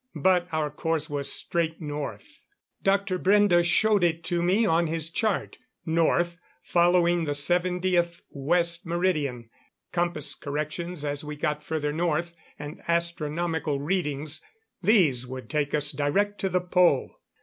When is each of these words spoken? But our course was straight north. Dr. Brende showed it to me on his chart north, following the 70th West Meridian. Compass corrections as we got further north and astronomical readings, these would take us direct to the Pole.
But 0.19 0.47
our 0.51 0.71
course 0.71 1.11
was 1.11 1.31
straight 1.31 1.79
north. 1.79 2.39
Dr. 2.81 3.19
Brende 3.19 3.63
showed 3.63 4.03
it 4.03 4.23
to 4.23 4.41
me 4.41 4.65
on 4.65 4.87
his 4.87 5.11
chart 5.11 5.59
north, 5.85 6.37
following 6.63 7.25
the 7.25 7.33
70th 7.33 8.21
West 8.31 8.83
Meridian. 8.83 9.51
Compass 9.91 10.33
corrections 10.33 11.05
as 11.05 11.23
we 11.23 11.35
got 11.35 11.61
further 11.63 11.93
north 11.93 12.33
and 12.57 12.81
astronomical 12.87 13.79
readings, 13.79 14.41
these 14.81 15.27
would 15.27 15.51
take 15.51 15.75
us 15.75 15.91
direct 15.91 16.39
to 16.41 16.49
the 16.49 16.61
Pole. 16.61 17.17